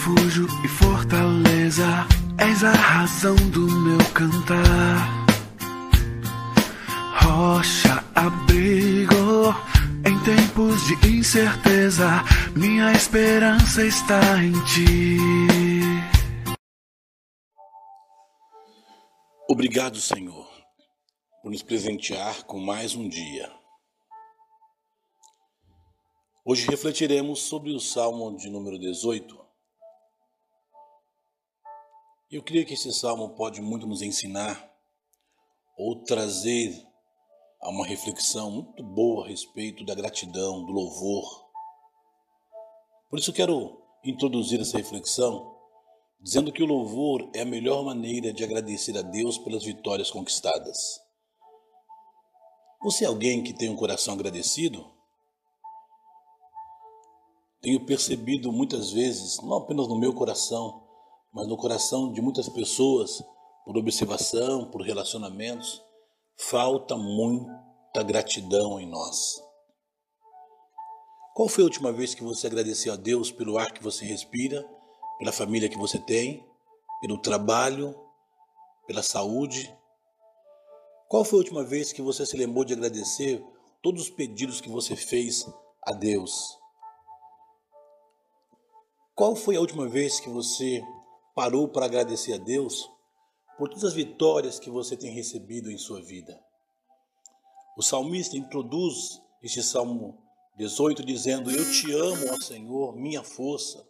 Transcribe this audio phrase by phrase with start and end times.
[0.00, 1.84] refúgio e fortaleza,
[2.38, 5.26] és a razão do meu cantar.
[7.22, 9.54] Rocha, abrigo,
[10.06, 12.24] em tempos de incerteza,
[12.56, 15.18] minha esperança está em ti.
[19.50, 20.48] Obrigado, Senhor,
[21.42, 23.52] por nos presentear com mais um dia.
[26.42, 29.49] Hoje refletiremos sobre o Salmo de número 18.
[32.30, 34.72] Eu creio que esse salmo pode muito nos ensinar
[35.76, 36.80] ou trazer
[37.60, 41.24] a uma reflexão muito boa a respeito da gratidão, do louvor.
[43.08, 45.58] Por isso quero introduzir essa reflexão
[46.20, 51.00] dizendo que o louvor é a melhor maneira de agradecer a Deus pelas vitórias conquistadas.
[52.80, 54.88] Você é alguém que tem um coração agradecido?
[57.60, 60.89] Tenho percebido muitas vezes, não apenas no meu coração,
[61.32, 63.22] mas no coração de muitas pessoas,
[63.64, 65.82] por observação, por relacionamentos,
[66.36, 69.42] falta muita gratidão em nós.
[71.34, 74.66] Qual foi a última vez que você agradeceu a Deus pelo ar que você respira
[75.20, 76.42] pela família que você tem,
[77.02, 77.94] pelo trabalho,
[78.86, 79.70] pela saúde.
[81.10, 83.44] Qual foi a última vez que você se lembrou de agradecer
[83.82, 85.46] todos os pedidos que você fez
[85.82, 86.58] a Deus?
[89.14, 90.82] Qual foi a última vez que você
[91.34, 92.88] parou para agradecer a Deus
[93.58, 96.38] por todas as vitórias que você tem recebido em sua vida?
[97.76, 100.18] O salmista introduz este salmo
[100.56, 103.86] 18 dizendo: Eu te amo, ó Senhor, minha força.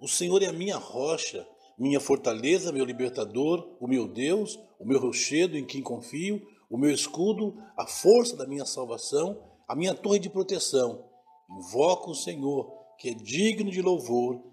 [0.00, 1.46] O Senhor é a minha rocha,
[1.78, 6.90] minha fortaleza, meu libertador, o meu Deus, o meu rochedo em quem confio, o meu
[6.90, 11.04] escudo, a força da minha salvação, a minha torre de proteção.
[11.50, 14.51] Invoco o Senhor, que é digno de louvor,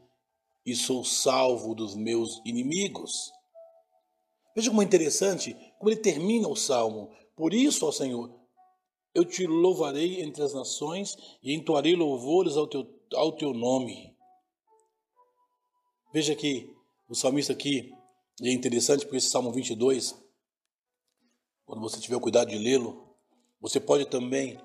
[0.66, 3.32] e sou salvo dos meus inimigos.
[4.56, 7.12] Veja como é interessante como ele termina o salmo.
[7.36, 8.30] Por isso, ó Senhor,
[9.14, 14.16] eu te louvarei entre as nações e entoarei louvores ao teu, ao teu nome.
[16.14, 16.74] Veja que
[17.08, 17.92] o salmista aqui,
[18.42, 20.16] e é interessante porque esse Salmo 22,
[21.66, 23.16] quando você tiver o cuidado de lê-lo,
[23.60, 24.60] você pode também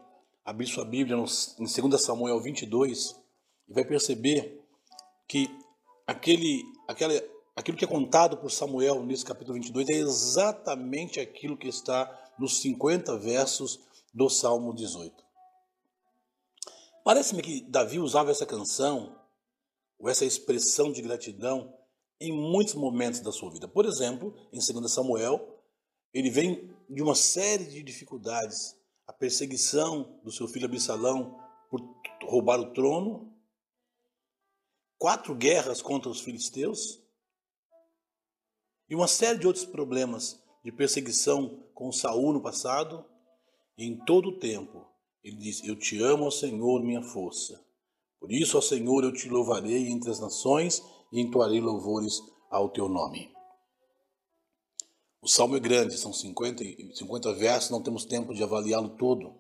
[0.44, 3.16] abrir sua Bíblia no, em 2 Samuel 22
[3.69, 4.62] e vai perceber
[5.27, 5.49] que
[6.06, 7.15] aquele, aquela,
[7.56, 12.60] aquilo que é contado por Samuel nesse capítulo 22 é exatamente aquilo que está nos
[12.60, 13.81] 50 versos
[14.12, 15.25] do Salmo 18.
[17.04, 19.19] Parece-me que Davi usava essa canção
[19.98, 21.75] ou essa expressão de gratidão
[22.21, 23.69] em muitos momentos da sua vida.
[23.69, 25.60] Por exemplo, em 2 Samuel,
[26.12, 28.76] ele vem de uma série de dificuldades.
[29.06, 31.38] A perseguição do seu filho Absalão
[31.69, 31.81] por
[32.22, 33.34] roubar o trono,
[34.99, 37.00] quatro guerras contra os filisteus
[38.88, 43.04] e uma série de outros problemas de perseguição com Saul no passado.
[43.77, 44.87] E em todo o tempo,
[45.22, 47.60] ele diz: Eu te amo, Senhor, minha força.
[48.21, 52.88] Por isso, ó Senhor, eu te louvarei entre as nações e entoarei louvores ao teu
[52.88, 53.34] nome.
[55.21, 56.62] O salmo é grande, são 50,
[56.94, 59.34] 50 versos, não temos tempo de avaliá-lo todo.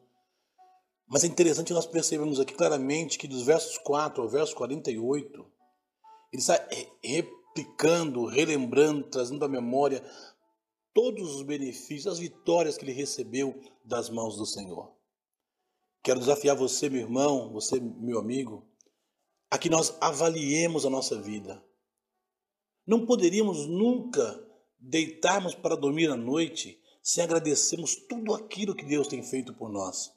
[1.14, 5.46] Mas é interessante nós percebemos aqui claramente que dos versos 4 ao verso 48,
[6.32, 6.68] ele está
[7.00, 10.04] replicando, relembrando, trazendo à memória
[10.92, 13.54] todos os benefícios, as vitórias que ele recebeu
[13.84, 14.92] das mãos do Senhor.
[16.02, 18.66] Quero desafiar você, meu irmão, você, meu amigo,
[19.48, 21.64] a que nós avaliemos a nossa vida.
[22.84, 24.44] Não poderíamos nunca
[24.80, 30.12] deitarmos para dormir à noite sem agradecermos tudo aquilo que Deus tem feito por nós.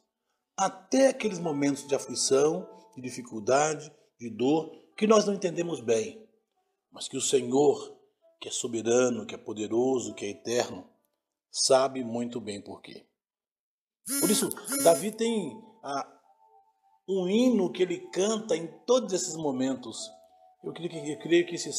[0.57, 6.27] Até aqueles momentos de aflição, de dificuldade, de dor, que nós não entendemos bem,
[6.91, 7.95] mas que o Senhor,
[8.41, 10.89] que é soberano, que é poderoso, que é eterno,
[11.51, 13.05] sabe muito bem por quê.
[14.19, 14.49] Por isso,
[14.83, 16.07] Davi tem a,
[17.07, 20.09] um hino que ele canta em todos esses momentos.
[20.63, 21.71] Eu creio que, eu creio que esse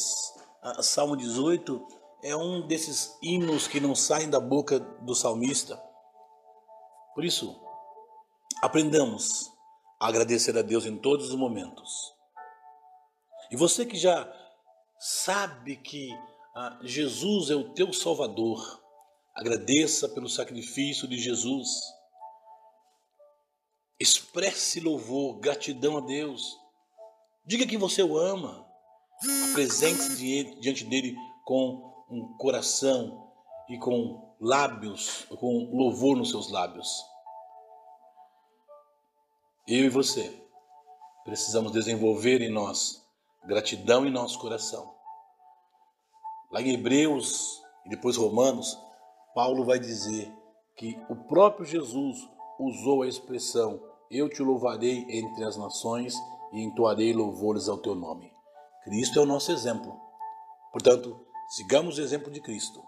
[0.81, 1.85] Salmo 18
[2.23, 5.81] é um desses hinos que não saem da boca do salmista.
[7.15, 7.59] Por isso,
[8.61, 9.51] aprendamos
[9.99, 12.13] a agradecer a Deus em todos os momentos.
[13.51, 14.31] E você que já
[14.99, 16.09] sabe que
[16.55, 18.81] ah, Jesus é o teu Salvador,
[19.35, 21.67] agradeça pelo sacrifício de Jesus
[23.99, 26.57] Expresse louvor, gratidão a Deus.
[27.45, 28.65] Diga que você o ama.
[29.51, 33.29] Apresente-se diante dele com um coração
[33.67, 36.89] e com lábios, com louvor nos seus lábios.
[39.71, 40.35] Eu e você
[41.23, 43.05] precisamos desenvolver em nós
[43.45, 44.95] gratidão em nosso coração.
[46.51, 48.75] Lá em Hebreus e depois Romanos,
[49.35, 50.33] Paulo vai dizer
[50.75, 52.27] que o próprio Jesus
[52.59, 53.79] usou a expressão:
[54.09, 56.15] Eu te louvarei entre as nações
[56.51, 58.33] e entoarei louvores ao teu nome.
[58.83, 59.95] Cristo é o nosso exemplo.
[60.71, 61.15] Portanto,
[61.47, 62.81] sigamos o exemplo de Cristo.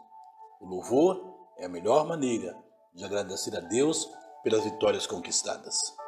[0.60, 2.58] O louvor é a melhor maneira
[2.96, 4.10] de agradecer a Deus
[4.44, 6.01] pelas vitórias conquistadas.